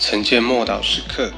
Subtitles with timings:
[0.00, 1.30] 晨见默祷时刻。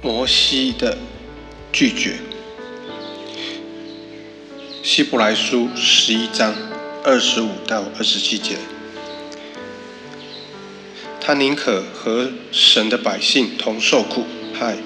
[0.00, 0.96] 摩西的
[1.72, 2.16] 拒绝，
[4.84, 6.54] 希伯来书十一章
[7.04, 8.56] 二十五到二十七节，
[11.20, 14.24] 他宁可和神的百姓同受苦
[14.54, 14.76] 害，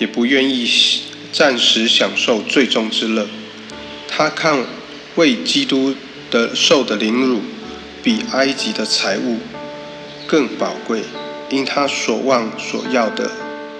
[0.00, 0.68] 也不愿意
[1.30, 3.28] 暂时享受最终之乐。
[4.08, 4.64] 他看
[5.14, 5.94] 为基督
[6.32, 7.40] 的受的凌辱，
[8.02, 9.38] 比埃及的财物
[10.26, 11.02] 更宝贵，
[11.50, 13.30] 因他所望所要的。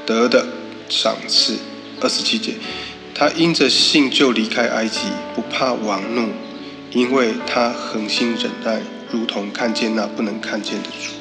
[0.06, 0.44] 得的
[0.88, 1.56] 赏赐，
[2.00, 2.54] 二十七节，
[3.14, 5.02] 他因着信就离开埃及，
[5.36, 6.30] 不怕王怒，
[6.90, 11.19] 因为他恒心忍耐，如同看见那不能看见的主。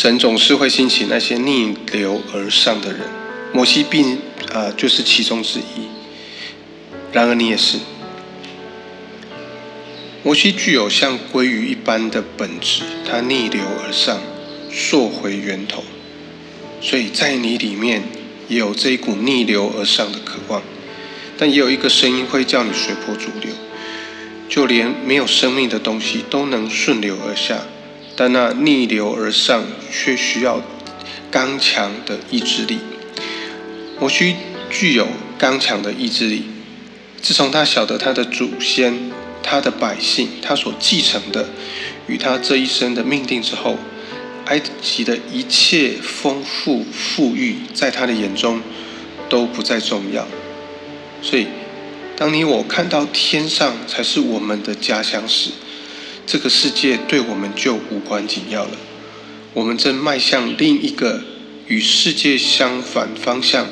[0.00, 3.00] 神总是会兴起那些逆流而上的人，
[3.52, 4.16] 摩西并
[4.54, 5.88] 啊就是其中之一。
[7.10, 7.78] 然而你也是，
[10.22, 14.20] 摩西具有像鲑鱼一般的本质，他逆流而上。
[14.70, 15.82] 溯回源头，
[16.80, 18.04] 所以在你里面
[18.46, 20.62] 也有这一股逆流而上的渴望，
[21.36, 23.50] 但也有一个声音会叫你随波逐流，
[24.48, 27.62] 就连没有生命的东西都能顺流而下，
[28.18, 30.60] 但那逆流而上却需要
[31.30, 32.80] 刚强的意志力。
[34.00, 34.34] 我需
[34.68, 35.06] 具有
[35.38, 36.42] 刚强的意志力。
[37.22, 41.48] 自从他晓得他的祖先、他的百姓、他所继承的
[42.08, 43.78] 与他这一生的命定之后。
[44.46, 48.62] 埃及的一切丰富富裕，在他的眼中
[49.28, 50.26] 都不再重要。
[51.20, 51.48] 所以，
[52.16, 55.50] 当你我看到天上才是我们的家乡时，
[56.30, 58.72] 这个世界对我们就无关紧要了。
[59.54, 61.22] 我们正迈向另一个
[61.66, 63.66] 与世界相反方向。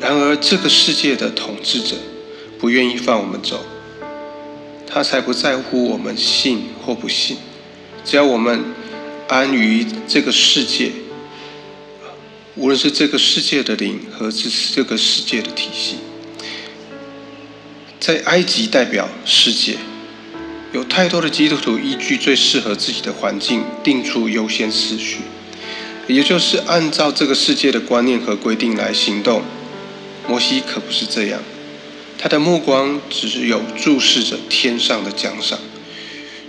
[0.00, 1.96] 然而，这个世界的统治者
[2.58, 3.62] 不愿意放我们走，
[4.86, 7.36] 他才不在乎我们信或不信，
[8.04, 8.64] 只要我们。
[9.28, 10.92] 安于这个世界，
[12.54, 15.96] 无论是这个世界的灵和这这个世界的体系，
[17.98, 19.78] 在埃及代表世界，
[20.72, 25.18] 有太多的基督徒依据最适合自己的环境定出优先次序，
[26.08, 29.42] 也就是按照这个世界的观念和规定来行动。
[30.26, 31.40] 摩西可不是这样，
[32.16, 35.58] 他的目光只是有注视着天上的奖赏，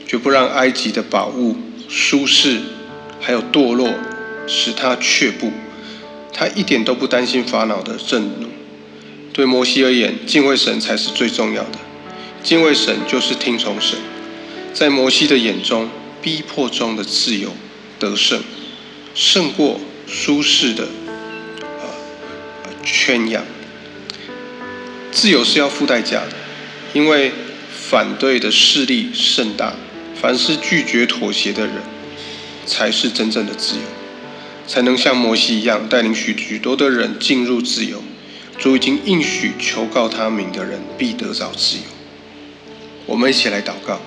[0.07, 1.57] 绝不让埃及的宝物。
[1.89, 2.59] 舒适，
[3.19, 3.93] 还有堕落，
[4.47, 5.51] 使他却步。
[6.31, 8.47] 他一点都不担心法老的震怒。
[9.31, 11.77] 对摩西而言，敬畏神才是最重要的。
[12.43, 13.97] 敬畏神就是听从神。
[14.73, 15.89] 在摩西的眼中，
[16.21, 17.53] 逼迫中的自由
[17.97, 18.43] 得胜，
[19.15, 20.87] 胜过舒适的
[21.81, 23.43] 呃圈养。
[25.11, 26.33] 自由是要付代价的，
[26.93, 27.31] 因为
[27.71, 29.73] 反对的势力甚大。
[30.19, 31.75] 凡是拒绝妥协的人，
[32.65, 33.81] 才是真正的自由，
[34.65, 38.01] 才能像摩西一样带领许许多的人进入自由。
[38.57, 41.83] 主已经应许求告他名的人必得着自由。
[43.13, 44.01] 我们一起来祷告，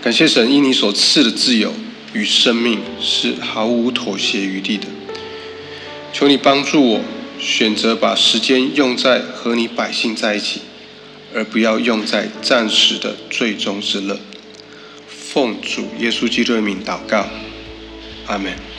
[0.00, 1.74] 感谢神因你所赐的自由
[2.12, 4.86] 与生命是毫无妥协余地的。
[6.12, 7.00] 求你帮助我
[7.40, 10.60] 选择把时间用在和你百姓在一起，
[11.34, 14.20] 而不要用在暂时的最终之乐。
[15.08, 17.26] 奉主耶稣基督的名祷告，
[18.26, 18.69] 阿门。